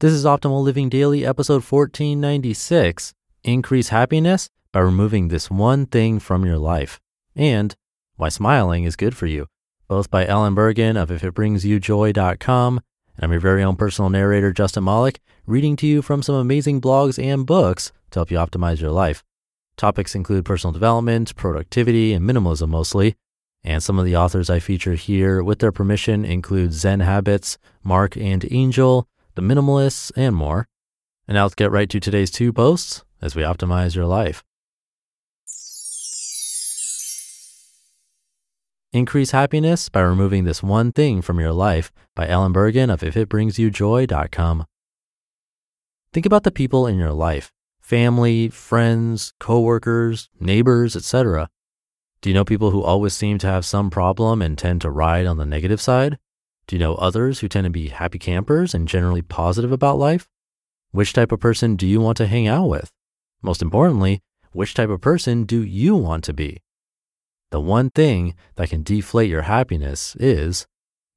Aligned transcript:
This 0.00 0.12
is 0.12 0.24
Optimal 0.24 0.64
Living 0.64 0.88
Daily, 0.88 1.24
episode 1.24 1.62
1496 1.62 3.14
Increase 3.44 3.90
Happiness 3.90 4.50
by 4.72 4.80
Removing 4.80 5.28
This 5.28 5.48
One 5.52 5.86
Thing 5.86 6.18
from 6.18 6.44
Your 6.44 6.58
Life, 6.58 6.98
and 7.36 7.76
Why 8.16 8.28
Smiling 8.28 8.82
is 8.82 8.96
Good 8.96 9.16
for 9.16 9.26
You, 9.26 9.46
both 9.86 10.10
by 10.10 10.26
Ellen 10.26 10.56
Bergen 10.56 10.96
of 10.96 11.10
IfItBringsYouJoy.com. 11.10 12.80
And 13.14 13.24
I'm 13.24 13.30
your 13.30 13.40
very 13.40 13.62
own 13.62 13.76
personal 13.76 14.10
narrator, 14.10 14.52
Justin 14.52 14.82
Malik, 14.82 15.20
reading 15.46 15.76
to 15.76 15.86
you 15.86 16.02
from 16.02 16.24
some 16.24 16.34
amazing 16.34 16.80
blogs 16.80 17.22
and 17.22 17.46
books 17.46 17.92
to 18.10 18.18
help 18.18 18.32
you 18.32 18.38
optimize 18.38 18.80
your 18.80 18.90
life. 18.90 19.22
Topics 19.76 20.16
include 20.16 20.44
personal 20.44 20.72
development, 20.72 21.36
productivity, 21.36 22.12
and 22.12 22.28
minimalism 22.28 22.68
mostly. 22.68 23.14
And 23.62 23.80
some 23.80 24.00
of 24.00 24.04
the 24.06 24.16
authors 24.16 24.50
I 24.50 24.58
feature 24.58 24.94
here, 24.94 25.40
with 25.40 25.60
their 25.60 25.72
permission, 25.72 26.24
include 26.24 26.72
Zen 26.72 26.98
Habits, 26.98 27.58
Marc 27.84 28.16
and 28.16 28.44
Angel, 28.50 29.06
The 29.34 29.42
Minimalists, 29.42 30.12
and 30.16 30.34
more. 30.36 30.68
And 31.26 31.34
now 31.34 31.44
let's 31.44 31.54
get 31.54 31.70
right 31.70 31.88
to 31.90 32.00
today's 32.00 32.30
two 32.30 32.52
posts 32.52 33.02
as 33.20 33.34
we 33.34 33.42
optimize 33.42 33.96
your 33.96 34.06
life. 34.06 34.44
Increase 38.92 39.32
happiness 39.32 39.88
by 39.88 40.02
removing 40.02 40.44
this 40.44 40.62
one 40.62 40.92
thing 40.92 41.20
from 41.20 41.40
your 41.40 41.52
life 41.52 41.90
by 42.14 42.28
Ellen 42.28 42.52
Bergen 42.52 42.90
of 42.90 43.00
ifitbringsyoujoy.com. 43.00 44.66
Think 46.12 46.26
about 46.26 46.44
the 46.44 46.52
people 46.52 46.86
in 46.86 46.96
your 46.96 47.12
life 47.12 47.50
family, 47.80 48.48
friends, 48.48 49.32
coworkers, 49.40 50.30
neighbors, 50.38 50.94
etc. 50.94 51.50
Do 52.22 52.30
you 52.30 52.34
know 52.34 52.44
people 52.44 52.70
who 52.70 52.82
always 52.82 53.14
seem 53.14 53.36
to 53.38 53.46
have 53.48 53.66
some 53.66 53.90
problem 53.90 54.40
and 54.40 54.56
tend 54.56 54.80
to 54.82 54.90
ride 54.90 55.26
on 55.26 55.38
the 55.38 55.44
negative 55.44 55.80
side? 55.80 56.18
Do 56.66 56.76
you 56.76 56.80
know 56.80 56.94
others 56.94 57.40
who 57.40 57.48
tend 57.48 57.64
to 57.64 57.70
be 57.70 57.88
happy 57.88 58.18
campers 58.18 58.74
and 58.74 58.88
generally 58.88 59.22
positive 59.22 59.72
about 59.72 59.98
life? 59.98 60.28
Which 60.92 61.12
type 61.12 61.32
of 61.32 61.40
person 61.40 61.76
do 61.76 61.86
you 61.86 62.00
want 62.00 62.16
to 62.18 62.26
hang 62.26 62.46
out 62.46 62.68
with? 62.68 62.90
Most 63.42 63.60
importantly, 63.60 64.20
which 64.52 64.74
type 64.74 64.88
of 64.88 65.00
person 65.00 65.44
do 65.44 65.62
you 65.62 65.94
want 65.96 66.24
to 66.24 66.32
be? 66.32 66.62
The 67.50 67.60
one 67.60 67.90
thing 67.90 68.34
that 68.56 68.70
can 68.70 68.82
deflate 68.82 69.28
your 69.28 69.42
happiness 69.42 70.16
is 70.18 70.66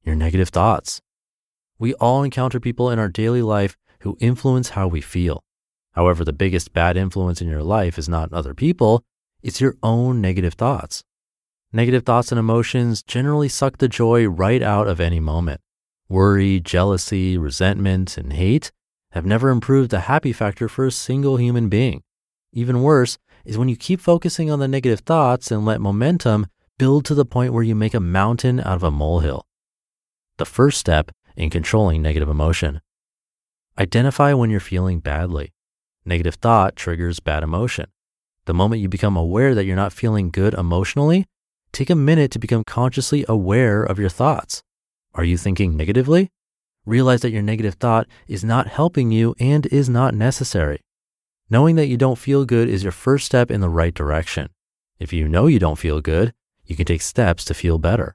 your 0.04 0.14
negative 0.14 0.50
thoughts. 0.50 1.00
We 1.78 1.94
all 1.94 2.22
encounter 2.22 2.60
people 2.60 2.90
in 2.90 2.98
our 2.98 3.08
daily 3.08 3.42
life 3.42 3.76
who 4.00 4.18
influence 4.20 4.70
how 4.70 4.88
we 4.88 5.00
feel. 5.00 5.42
However, 5.92 6.24
the 6.24 6.32
biggest 6.32 6.72
bad 6.72 6.96
influence 6.96 7.40
in 7.40 7.48
your 7.48 7.62
life 7.62 7.98
is 7.98 8.08
not 8.08 8.32
other 8.32 8.54
people, 8.54 9.02
it's 9.42 9.60
your 9.60 9.76
own 9.82 10.20
negative 10.20 10.54
thoughts. 10.54 11.02
Negative 11.72 12.02
thoughts 12.02 12.32
and 12.32 12.38
emotions 12.38 13.02
generally 13.02 13.48
suck 13.48 13.76
the 13.76 13.88
joy 13.88 14.26
right 14.26 14.62
out 14.62 14.88
of 14.88 15.00
any 15.00 15.20
moment. 15.20 15.60
Worry, 16.08 16.60
jealousy, 16.60 17.36
resentment, 17.36 18.16
and 18.16 18.32
hate 18.32 18.72
have 19.10 19.26
never 19.26 19.50
improved 19.50 19.90
the 19.90 20.00
happy 20.00 20.32
factor 20.32 20.66
for 20.66 20.86
a 20.86 20.90
single 20.90 21.36
human 21.36 21.68
being. 21.68 22.02
Even 22.54 22.82
worse 22.82 23.18
is 23.44 23.58
when 23.58 23.68
you 23.68 23.76
keep 23.76 24.00
focusing 24.00 24.50
on 24.50 24.60
the 24.60 24.68
negative 24.68 25.00
thoughts 25.00 25.50
and 25.50 25.66
let 25.66 25.82
momentum 25.82 26.46
build 26.78 27.04
to 27.04 27.14
the 27.14 27.26
point 27.26 27.52
where 27.52 27.62
you 27.62 27.74
make 27.74 27.92
a 27.92 28.00
mountain 28.00 28.60
out 28.60 28.76
of 28.76 28.82
a 28.82 28.90
molehill. 28.90 29.44
The 30.38 30.46
first 30.46 30.78
step 30.78 31.10
in 31.36 31.50
controlling 31.50 32.00
negative 32.00 32.30
emotion. 32.30 32.80
Identify 33.78 34.32
when 34.32 34.48
you're 34.48 34.60
feeling 34.60 35.00
badly. 35.00 35.52
Negative 36.06 36.34
thought 36.34 36.76
triggers 36.76 37.20
bad 37.20 37.42
emotion. 37.42 37.86
The 38.46 38.54
moment 38.54 38.80
you 38.80 38.88
become 38.88 39.18
aware 39.18 39.54
that 39.54 39.66
you're 39.66 39.76
not 39.76 39.92
feeling 39.92 40.30
good 40.30 40.54
emotionally, 40.54 41.26
take 41.72 41.90
a 41.90 41.94
minute 41.94 42.30
to 42.32 42.38
become 42.38 42.64
consciously 42.64 43.24
aware 43.28 43.82
of 43.82 43.98
your 43.98 44.08
thoughts. 44.08 44.62
Are 45.14 45.24
you 45.24 45.36
thinking 45.36 45.76
negatively? 45.76 46.30
Realize 46.86 47.20
that 47.20 47.32
your 47.32 47.42
negative 47.42 47.74
thought 47.74 48.06
is 48.26 48.44
not 48.44 48.68
helping 48.68 49.10
you 49.10 49.34
and 49.38 49.66
is 49.66 49.88
not 49.88 50.14
necessary. 50.14 50.80
Knowing 51.50 51.76
that 51.76 51.86
you 51.86 51.96
don't 51.96 52.18
feel 52.18 52.44
good 52.44 52.68
is 52.68 52.82
your 52.82 52.92
first 52.92 53.26
step 53.26 53.50
in 53.50 53.60
the 53.60 53.68
right 53.68 53.94
direction. 53.94 54.48
If 54.98 55.12
you 55.12 55.28
know 55.28 55.46
you 55.46 55.58
don't 55.58 55.78
feel 55.78 56.00
good, 56.00 56.34
you 56.64 56.76
can 56.76 56.86
take 56.86 57.02
steps 57.02 57.44
to 57.46 57.54
feel 57.54 57.78
better. 57.78 58.14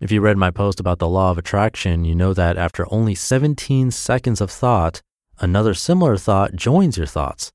If 0.00 0.12
you 0.12 0.20
read 0.20 0.36
my 0.36 0.50
post 0.50 0.78
about 0.78 0.98
the 0.98 1.08
law 1.08 1.30
of 1.30 1.38
attraction, 1.38 2.04
you 2.04 2.14
know 2.14 2.32
that 2.34 2.56
after 2.56 2.86
only 2.92 3.14
17 3.14 3.90
seconds 3.90 4.40
of 4.40 4.50
thought, 4.50 5.02
another 5.40 5.74
similar 5.74 6.16
thought 6.16 6.54
joins 6.54 6.96
your 6.96 7.06
thoughts. 7.06 7.50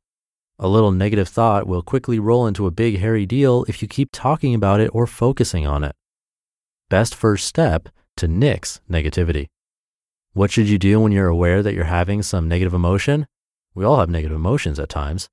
A 0.60 0.68
little 0.68 0.92
negative 0.92 1.28
thought 1.28 1.68
will 1.68 1.82
quickly 1.82 2.20
roll 2.20 2.46
into 2.46 2.68
a 2.68 2.72
big 2.72 3.00
hairy 3.00 3.26
deal 3.26 3.66
if 3.68 3.82
you 3.82 3.88
keep 3.88 4.10
talking 4.12 4.54
about 4.54 4.80
it 4.80 4.92
or 4.94 5.08
focusing 5.08 5.66
on 5.66 5.84
it. 5.84 5.96
Best 6.90 7.16
first 7.16 7.48
step 7.48 7.90
to 8.18 8.28
nix 8.28 8.80
negativity. 8.90 9.48
What 10.34 10.52
should 10.52 10.70
you 10.70 10.78
do 10.78 11.00
when 11.00 11.12
you're 11.12 11.28
aware 11.28 11.64
that 11.64 11.74
you're 11.74 11.86
having 11.86 12.22
some 12.22 12.48
negative 12.48 12.74
emotion? 12.74 13.26
We 13.74 13.84
all 13.84 14.00
have 14.00 14.10
negative 14.10 14.36
emotions 14.36 14.80
at 14.80 14.90
times. 14.90 15.28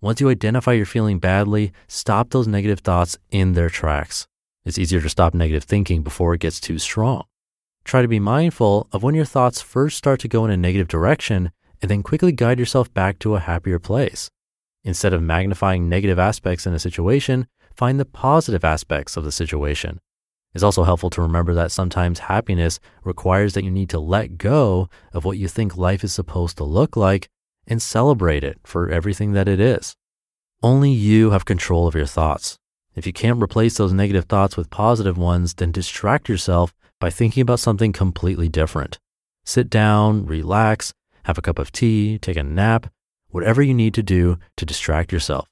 Once 0.00 0.20
you 0.20 0.28
identify 0.28 0.72
you're 0.72 0.86
feeling 0.86 1.18
badly, 1.18 1.72
stop 1.86 2.30
those 2.30 2.46
negative 2.46 2.80
thoughts 2.80 3.18
in 3.30 3.54
their 3.54 3.70
tracks. 3.70 4.26
It's 4.64 4.78
easier 4.78 5.00
to 5.00 5.08
stop 5.08 5.32
negative 5.32 5.64
thinking 5.64 6.02
before 6.02 6.34
it 6.34 6.40
gets 6.40 6.60
too 6.60 6.78
strong. 6.78 7.24
Try 7.84 8.02
to 8.02 8.08
be 8.08 8.20
mindful 8.20 8.86
of 8.92 9.02
when 9.02 9.14
your 9.14 9.24
thoughts 9.24 9.62
first 9.62 9.96
start 9.96 10.20
to 10.20 10.28
go 10.28 10.44
in 10.44 10.50
a 10.50 10.56
negative 10.58 10.88
direction 10.88 11.52
and 11.80 11.90
then 11.90 12.02
quickly 12.02 12.32
guide 12.32 12.58
yourself 12.58 12.92
back 12.92 13.18
to 13.20 13.34
a 13.34 13.40
happier 13.40 13.78
place. 13.78 14.30
Instead 14.88 15.12
of 15.12 15.22
magnifying 15.22 15.86
negative 15.86 16.18
aspects 16.18 16.66
in 16.66 16.72
a 16.72 16.78
situation, 16.78 17.46
find 17.76 18.00
the 18.00 18.06
positive 18.06 18.64
aspects 18.64 19.18
of 19.18 19.24
the 19.24 19.30
situation. 19.30 20.00
It's 20.54 20.64
also 20.64 20.82
helpful 20.84 21.10
to 21.10 21.20
remember 21.20 21.52
that 21.52 21.70
sometimes 21.70 22.20
happiness 22.20 22.80
requires 23.04 23.52
that 23.52 23.64
you 23.64 23.70
need 23.70 23.90
to 23.90 24.00
let 24.00 24.38
go 24.38 24.88
of 25.12 25.26
what 25.26 25.36
you 25.36 25.46
think 25.46 25.76
life 25.76 26.02
is 26.04 26.14
supposed 26.14 26.56
to 26.56 26.64
look 26.64 26.96
like 26.96 27.28
and 27.66 27.82
celebrate 27.82 28.42
it 28.42 28.60
for 28.64 28.88
everything 28.88 29.32
that 29.32 29.46
it 29.46 29.60
is. 29.60 29.94
Only 30.62 30.90
you 30.90 31.32
have 31.32 31.44
control 31.44 31.86
of 31.86 31.94
your 31.94 32.06
thoughts. 32.06 32.56
If 32.94 33.06
you 33.06 33.12
can't 33.12 33.42
replace 33.42 33.76
those 33.76 33.92
negative 33.92 34.24
thoughts 34.24 34.56
with 34.56 34.70
positive 34.70 35.18
ones, 35.18 35.52
then 35.52 35.70
distract 35.70 36.30
yourself 36.30 36.72
by 36.98 37.10
thinking 37.10 37.42
about 37.42 37.60
something 37.60 37.92
completely 37.92 38.48
different. 38.48 38.98
Sit 39.44 39.68
down, 39.68 40.24
relax, 40.24 40.94
have 41.24 41.36
a 41.36 41.42
cup 41.42 41.58
of 41.58 41.72
tea, 41.72 42.18
take 42.18 42.38
a 42.38 42.42
nap, 42.42 42.90
whatever 43.30 43.62
you 43.62 43.74
need 43.74 43.94
to 43.94 44.02
do 44.02 44.38
to 44.56 44.66
distract 44.66 45.12
yourself. 45.12 45.48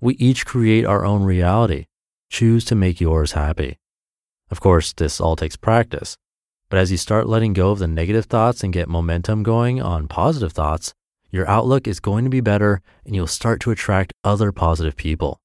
We 0.00 0.14
each 0.14 0.44
create 0.44 0.84
our 0.84 1.04
own 1.04 1.22
reality. 1.22 1.86
Choose 2.30 2.64
to 2.66 2.74
make 2.74 3.00
yours 3.00 3.32
happy. 3.32 3.78
Of 4.50 4.60
course, 4.60 4.92
this 4.92 5.20
all 5.20 5.36
takes 5.36 5.56
practice. 5.56 6.16
But 6.68 6.78
as 6.78 6.90
you 6.90 6.96
start 6.96 7.28
letting 7.28 7.52
go 7.52 7.70
of 7.70 7.78
the 7.78 7.86
negative 7.86 8.26
thoughts 8.26 8.64
and 8.64 8.72
get 8.72 8.88
momentum 8.88 9.42
going 9.42 9.80
on 9.80 10.08
positive 10.08 10.52
thoughts, 10.52 10.92
your 11.30 11.48
outlook 11.48 11.86
is 11.86 12.00
going 12.00 12.24
to 12.24 12.30
be 12.30 12.40
better 12.40 12.80
and 13.04 13.14
you'll 13.14 13.26
start 13.26 13.60
to 13.60 13.70
attract 13.70 14.12
other 14.22 14.52
positive 14.52 14.96
people. 14.96 15.40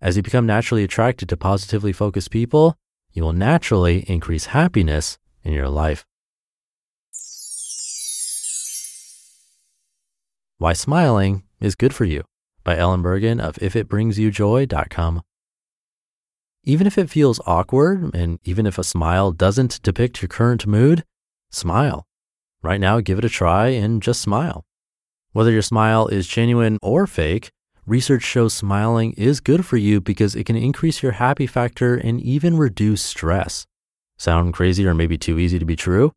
As 0.00 0.16
you 0.16 0.22
become 0.22 0.46
naturally 0.46 0.84
attracted 0.84 1.28
to 1.28 1.36
positively 1.36 1.92
focused 1.92 2.30
people, 2.30 2.76
you 3.12 3.22
will 3.22 3.32
naturally 3.32 4.00
increase 4.08 4.46
happiness 4.46 5.18
in 5.42 5.52
your 5.52 5.68
life. 5.68 6.04
Why 10.58 10.72
Smiling 10.72 11.42
is 11.60 11.74
Good 11.74 11.94
for 11.94 12.06
You 12.06 12.24
by 12.64 12.78
Ellen 12.78 13.02
Bergen 13.02 13.40
of 13.40 13.56
IfItBringsYouJoy.com. 13.56 15.20
Even 16.64 16.86
if 16.86 16.96
it 16.96 17.10
feels 17.10 17.38
awkward 17.46 18.14
and 18.14 18.38
even 18.42 18.64
if 18.64 18.78
a 18.78 18.82
smile 18.82 19.32
doesn't 19.32 19.82
depict 19.82 20.22
your 20.22 20.30
current 20.30 20.66
mood, 20.66 21.04
smile. 21.50 22.06
Right 22.62 22.80
now, 22.80 23.00
give 23.00 23.18
it 23.18 23.24
a 23.26 23.28
try 23.28 23.68
and 23.68 24.00
just 24.00 24.22
smile. 24.22 24.64
Whether 25.32 25.50
your 25.52 25.60
smile 25.60 26.06
is 26.06 26.26
genuine 26.26 26.78
or 26.80 27.06
fake, 27.06 27.50
research 27.84 28.22
shows 28.22 28.54
smiling 28.54 29.12
is 29.12 29.40
good 29.40 29.66
for 29.66 29.76
you 29.76 30.00
because 30.00 30.34
it 30.34 30.44
can 30.44 30.56
increase 30.56 31.02
your 31.02 31.12
happy 31.12 31.46
factor 31.46 31.96
and 31.96 32.18
even 32.22 32.56
reduce 32.56 33.02
stress. 33.02 33.66
Sound 34.16 34.54
crazy 34.54 34.86
or 34.86 34.94
maybe 34.94 35.18
too 35.18 35.38
easy 35.38 35.58
to 35.58 35.66
be 35.66 35.76
true? 35.76 36.12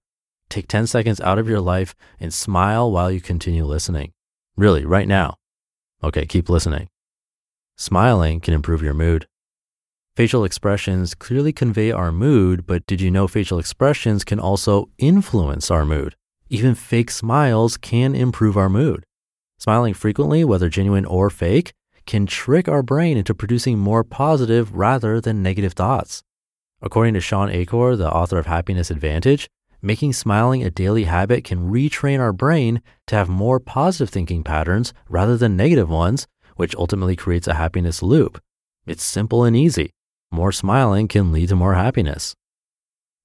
Take 0.50 0.70
10 0.70 0.88
seconds 0.88 1.20
out 1.20 1.40
of 1.40 1.50
your 1.50 1.60
life 1.60 1.94
and 2.22 2.34
smile 2.34 2.90
while 2.90 3.12
you 3.12 3.20
continue 3.20 3.66
listening. 3.66 4.14
Really, 4.60 4.86
right 4.86 5.08
now. 5.08 5.36
Okay, 6.04 6.26
keep 6.26 6.50
listening. 6.50 6.90
Smiling 7.78 8.40
can 8.42 8.54
improve 8.54 8.82
your 8.82 8.94
mood. 8.94 9.26
Facial 10.16 10.44
expressions 10.44 11.16
clearly 11.16 11.54
convey 11.54 11.92
our 11.92 12.12
mood, 12.12 12.68
but 12.68 12.86
did 12.86 13.00
you 13.00 13.10
know 13.10 13.28
facial 13.28 13.58
expressions 13.58 14.24
can 14.24 14.40
also 14.40 14.90
influence 14.98 15.72
our 15.72 15.86
mood? 15.86 16.16
even 16.50 16.74
fake 16.76 17.12
smiles 17.12 17.78
can 17.78 18.16
improve 18.16 18.58
our 18.58 18.70
mood. 18.70 19.04
Smiling 19.60 19.94
frequently, 19.94 20.44
whether 20.44 20.70
genuine 20.70 21.06
or 21.06 21.30
fake, 21.30 21.74
can 22.06 22.26
trick 22.26 22.68
our 22.68 22.82
brain 22.82 23.18
into 23.18 23.36
producing 23.36 23.78
more 23.78 24.04
positive 24.04 24.74
rather 24.74 25.22
than 25.22 25.44
negative 25.44 25.74
thoughts. 25.74 26.24
According 26.82 27.14
to 27.14 27.20
Shawn 27.20 27.50
Achor, 27.50 27.96
the 27.96 28.12
author 28.12 28.40
of 28.40 28.48
Happiness 28.48 28.90
Advantage, 28.90 29.48
making 29.82 30.14
smiling 30.14 30.64
a 30.64 30.70
daily 30.70 31.06
habit 31.06 31.44
can 31.44 31.70
retrain 31.72 32.20
our 32.20 32.34
brain 32.34 32.82
to 33.08 33.16
have 33.16 33.30
more 33.30 33.60
positive 33.60 34.10
thinking 34.10 34.44
patterns 34.44 34.94
rather 35.08 35.38
than 35.38 35.56
negative 35.56 35.90
ones, 35.90 36.28
which 36.56 36.76
ultimately 36.76 37.16
creates 37.16 37.48
a 37.48 37.54
happiness 37.54 38.04
loop. 38.04 38.42
It's 38.86 39.04
simple 39.04 39.44
and 39.44 39.56
easy. 39.56 39.92
More 40.32 40.52
smiling 40.52 41.08
can 41.08 41.32
lead 41.32 41.50
to 41.50 41.56
more 41.56 41.76
happiness. 41.76 42.36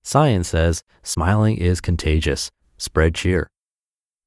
Science 0.02 0.48
says 0.48 0.82
smiling 1.02 1.56
is 1.56 1.80
contagious. 1.80 2.50
Spread 2.76 3.14
cheer. 3.14 3.48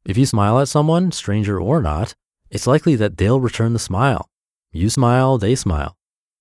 If 0.06 0.18
you 0.18 0.26
smile 0.26 0.60
at 0.60 0.68
someone, 0.68 1.12
stranger 1.12 1.60
or 1.60 1.82
not, 1.82 2.16
it's 2.50 2.68
likely 2.68 2.96
that 2.96 3.18
they'll 3.18 3.40
return 3.40 3.74
the 3.74 3.80
smile. 3.80 4.30
You 4.72 4.90
smile, 4.90 5.38
they 5.38 5.56
smile. 5.56 5.96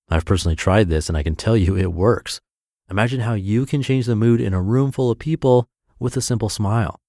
I've 0.08 0.24
personally 0.24 0.56
tried 0.56 0.88
this 0.88 1.08
and 1.08 1.18
I 1.18 1.22
can 1.22 1.36
tell 1.36 1.56
you 1.56 1.76
it 1.76 1.92
works. 1.92 2.40
Imagine 2.88 3.20
how 3.20 3.34
you 3.34 3.66
can 3.66 3.82
change 3.82 4.06
the 4.06 4.14
mood 4.14 4.40
in 4.40 4.54
a 4.54 4.62
room 4.62 4.92
full 4.92 5.10
of 5.10 5.18
people 5.18 5.68
with 5.98 6.16
a 6.16 6.20
simple 6.20 6.48
smile. 6.48 7.00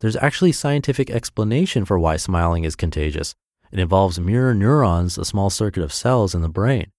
There's 0.00 0.16
actually 0.16 0.52
scientific 0.52 1.10
explanation 1.10 1.84
for 1.84 1.98
why 1.98 2.16
smiling 2.16 2.64
is 2.64 2.76
contagious. 2.76 3.34
It 3.72 3.78
involves 3.78 4.20
mirror 4.20 4.54
neurons, 4.54 5.18
a 5.18 5.24
small 5.24 5.50
circuit 5.50 5.82
of 5.82 5.92
cells 5.92 6.34
in 6.34 6.42
the 6.42 6.48
brain. 6.48 6.90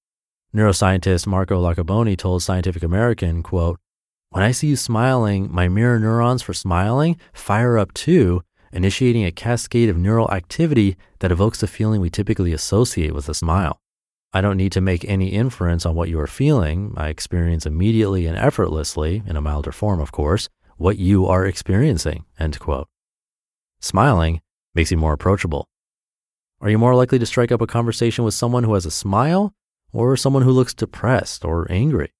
Neuroscientist 0.55 1.27
Marco 1.27 1.61
Iacoboni 1.61 2.17
told 2.17 2.41
Scientific 2.41 2.81
American, 2.81 3.43
quote, 3.43 3.79
When 4.29 4.43
I 4.43 4.51
see 4.51 4.67
you 4.67 4.75
smiling, 4.75 5.49
my 5.51 5.67
mirror 5.67 5.99
neurons 5.99 6.41
for 6.41 6.53
smiling 6.53 7.17
fire 7.33 7.77
up 7.77 7.93
too, 7.93 8.41
initiating 8.71 9.25
a 9.25 9.31
cascade 9.31 9.89
of 9.89 9.97
neural 9.97 10.31
activity 10.31 10.97
that 11.19 11.31
evokes 11.31 11.59
the 11.59 11.67
feeling 11.67 12.01
we 12.01 12.09
typically 12.09 12.53
associate 12.53 13.13
with 13.13 13.29
a 13.29 13.33
smile. 13.33 13.79
I 14.33 14.41
don't 14.41 14.57
need 14.57 14.73
to 14.73 14.81
make 14.81 15.05
any 15.05 15.29
inference 15.29 15.85
on 15.85 15.95
what 15.95 16.09
you 16.09 16.19
are 16.19 16.27
feeling. 16.27 16.93
I 16.97 17.07
experience 17.07 17.65
immediately 17.65 18.25
and 18.25 18.37
effortlessly, 18.37 19.23
in 19.25 19.37
a 19.37 19.41
milder 19.41 19.71
form, 19.71 20.01
of 20.01 20.11
course, 20.11 20.49
what 20.77 20.97
you 20.97 21.25
are 21.25 21.45
experiencing. 21.45 22.25
End 22.39 22.59
quote. 22.59 22.87
Smiling 23.79 24.41
makes 24.73 24.91
you 24.91 24.97
more 24.97 25.13
approachable. 25.13 25.67
Are 26.61 26.69
you 26.69 26.77
more 26.77 26.95
likely 26.95 27.19
to 27.19 27.25
strike 27.25 27.51
up 27.51 27.61
a 27.61 27.67
conversation 27.67 28.23
with 28.23 28.33
someone 28.33 28.63
who 28.63 28.73
has 28.73 28.85
a 28.85 28.91
smile 28.91 29.53
or 29.93 30.17
someone 30.17 30.43
who 30.43 30.51
looks 30.51 30.73
depressed 30.73 31.45
or 31.45 31.71
angry? 31.71 32.11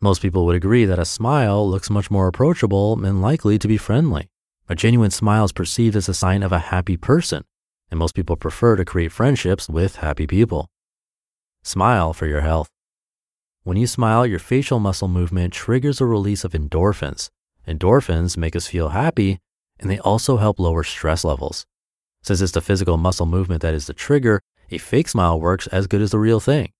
Most 0.00 0.22
people 0.22 0.46
would 0.46 0.56
agree 0.56 0.86
that 0.86 0.98
a 0.98 1.04
smile 1.04 1.68
looks 1.68 1.90
much 1.90 2.10
more 2.10 2.26
approachable 2.26 3.04
and 3.04 3.20
likely 3.20 3.58
to 3.58 3.68
be 3.68 3.76
friendly. 3.76 4.30
A 4.68 4.74
genuine 4.74 5.10
smile 5.10 5.44
is 5.44 5.52
perceived 5.52 5.96
as 5.96 6.08
a 6.08 6.14
sign 6.14 6.42
of 6.42 6.52
a 6.52 6.58
happy 6.58 6.96
person, 6.96 7.44
and 7.90 7.98
most 7.98 8.14
people 8.14 8.36
prefer 8.36 8.76
to 8.76 8.84
create 8.84 9.12
friendships 9.12 9.68
with 9.68 9.96
happy 9.96 10.26
people. 10.26 10.70
Smile 11.62 12.14
for 12.14 12.26
your 12.26 12.40
health. 12.40 12.70
When 13.62 13.76
you 13.76 13.86
smile, 13.86 14.24
your 14.24 14.38
facial 14.38 14.80
muscle 14.80 15.08
movement 15.08 15.52
triggers 15.52 16.00
a 16.00 16.06
release 16.06 16.44
of 16.44 16.52
endorphins. 16.52 17.28
Endorphins 17.66 18.36
make 18.36 18.56
us 18.56 18.66
feel 18.66 18.90
happy, 18.90 19.40
and 19.78 19.90
they 19.90 19.98
also 19.98 20.36
help 20.36 20.58
lower 20.58 20.84
stress 20.84 21.24
levels. 21.24 21.66
Since 22.22 22.40
it's 22.40 22.52
the 22.52 22.60
physical 22.60 22.96
muscle 22.96 23.26
movement 23.26 23.62
that 23.62 23.74
is 23.74 23.86
the 23.86 23.94
trigger, 23.94 24.40
a 24.70 24.78
fake 24.78 25.08
smile 25.08 25.40
works 25.40 25.66
as 25.68 25.86
good 25.86 26.02
as 26.02 26.10
the 26.10 26.18
real 26.18 26.40
thing. 26.40 26.72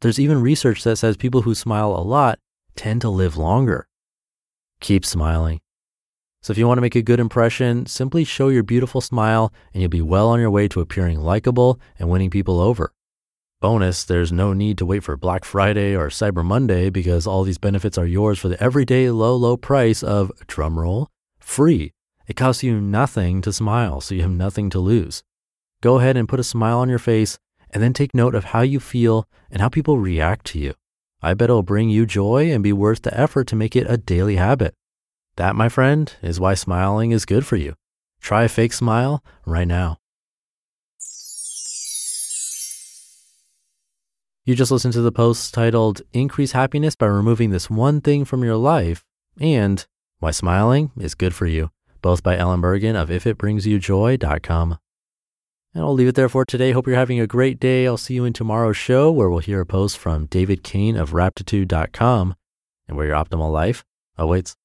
There's 0.00 0.20
even 0.20 0.42
research 0.42 0.84
that 0.84 0.96
says 0.96 1.16
people 1.16 1.42
who 1.42 1.54
smile 1.54 1.92
a 1.92 2.02
lot 2.02 2.38
tend 2.76 3.00
to 3.02 3.08
live 3.08 3.36
longer. 3.36 3.88
Keep 4.80 5.04
smiling. 5.04 5.60
So 6.42 6.50
if 6.50 6.58
you 6.58 6.66
want 6.68 6.76
to 6.76 6.82
make 6.82 6.94
a 6.94 7.02
good 7.02 7.20
impression, 7.20 7.86
simply 7.86 8.24
show 8.24 8.48
your 8.48 8.62
beautiful 8.62 9.00
smile 9.00 9.50
and 9.72 9.80
you'll 9.80 9.88
be 9.88 10.02
well 10.02 10.28
on 10.28 10.40
your 10.40 10.50
way 10.50 10.68
to 10.68 10.80
appearing 10.80 11.20
likable 11.20 11.80
and 11.98 12.10
winning 12.10 12.28
people 12.28 12.60
over. 12.60 12.92
Bonus, 13.64 14.04
there's 14.04 14.30
no 14.30 14.52
need 14.52 14.76
to 14.76 14.84
wait 14.84 15.04
for 15.04 15.16
Black 15.16 15.42
Friday 15.42 15.96
or 15.96 16.10
Cyber 16.10 16.44
Monday 16.44 16.90
because 16.90 17.26
all 17.26 17.44
these 17.44 17.56
benefits 17.56 17.96
are 17.96 18.04
yours 18.04 18.38
for 18.38 18.50
the 18.50 18.62
everyday 18.62 19.08
low, 19.08 19.34
low 19.34 19.56
price 19.56 20.02
of, 20.02 20.30
drumroll, 20.46 21.06
free. 21.38 21.94
It 22.26 22.36
costs 22.36 22.62
you 22.62 22.78
nothing 22.78 23.40
to 23.40 23.54
smile, 23.54 24.02
so 24.02 24.14
you 24.14 24.20
have 24.20 24.30
nothing 24.30 24.68
to 24.68 24.78
lose. 24.78 25.22
Go 25.80 25.98
ahead 25.98 26.14
and 26.14 26.28
put 26.28 26.40
a 26.40 26.44
smile 26.44 26.80
on 26.80 26.90
your 26.90 26.98
face 26.98 27.38
and 27.70 27.82
then 27.82 27.94
take 27.94 28.14
note 28.14 28.34
of 28.34 28.44
how 28.52 28.60
you 28.60 28.80
feel 28.80 29.26
and 29.50 29.62
how 29.62 29.70
people 29.70 29.98
react 29.98 30.44
to 30.48 30.58
you. 30.58 30.74
I 31.22 31.32
bet 31.32 31.48
it'll 31.48 31.62
bring 31.62 31.88
you 31.88 32.04
joy 32.04 32.52
and 32.52 32.62
be 32.62 32.74
worth 32.74 33.00
the 33.00 33.18
effort 33.18 33.46
to 33.46 33.56
make 33.56 33.74
it 33.74 33.86
a 33.88 33.96
daily 33.96 34.36
habit. 34.36 34.74
That, 35.36 35.56
my 35.56 35.70
friend, 35.70 36.12
is 36.20 36.38
why 36.38 36.52
smiling 36.52 37.12
is 37.12 37.24
good 37.24 37.46
for 37.46 37.56
you. 37.56 37.76
Try 38.20 38.44
a 38.44 38.48
fake 38.50 38.74
smile 38.74 39.24
right 39.46 39.66
now. 39.66 39.96
You 44.46 44.54
just 44.54 44.70
listened 44.70 44.92
to 44.92 45.00
the 45.00 45.10
post 45.10 45.54
titled 45.54 46.02
Increase 46.12 46.52
Happiness 46.52 46.94
by 46.94 47.06
Removing 47.06 47.48
This 47.48 47.70
One 47.70 48.02
Thing 48.02 48.26
from 48.26 48.44
Your 48.44 48.56
Life 48.56 49.02
and 49.40 49.86
Why 50.18 50.32
Smiling 50.32 50.90
is 50.98 51.14
Good 51.14 51.34
for 51.34 51.46
You, 51.46 51.70
both 52.02 52.22
by 52.22 52.36
Ellen 52.36 52.60
Bergen 52.60 52.94
of 52.94 53.08
ifitbringsyoujoy.com. 53.08 54.78
And 55.72 55.82
I'll 55.82 55.94
leave 55.94 56.08
it 56.08 56.14
there 56.14 56.28
for 56.28 56.44
today. 56.44 56.72
Hope 56.72 56.86
you're 56.86 56.94
having 56.94 57.18
a 57.18 57.26
great 57.26 57.58
day. 57.58 57.86
I'll 57.86 57.96
see 57.96 58.12
you 58.12 58.26
in 58.26 58.34
tomorrow's 58.34 58.76
show 58.76 59.10
where 59.10 59.30
we'll 59.30 59.38
hear 59.38 59.62
a 59.62 59.66
post 59.66 59.96
from 59.96 60.26
David 60.26 60.62
Cain 60.62 60.98
of 60.98 61.12
raptitude.com 61.12 62.34
and 62.86 62.96
where 62.98 63.06
your 63.06 63.16
optimal 63.16 63.50
life 63.50 63.82
awaits. 64.18 64.52